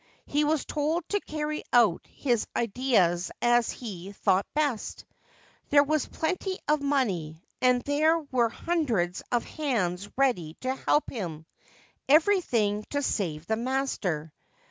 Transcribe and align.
He 0.25 0.43
was 0.45 0.65
told 0.65 1.07
to 1.09 1.19
carry 1.19 1.61
out 1.71 2.01
his 2.07 2.47
ideas 2.55 3.29
as 3.39 3.69
he 3.69 4.13
thought 4.13 4.47
best. 4.55 5.05
There 5.69 5.83
was 5.83 6.07
plenty 6.07 6.57
of 6.67 6.81
money, 6.81 7.43
and 7.61 7.83
there 7.83 8.17
were 8.17 8.49
hundreds 8.49 9.21
of 9.31 9.43
hands 9.45 10.09
ready 10.17 10.55
to 10.61 10.73
help 10.73 11.07
him— 11.07 11.45
anything 12.09 12.83
to 12.89 13.03
save 13.03 13.45
the 13.45 13.57
master. 13.57 14.33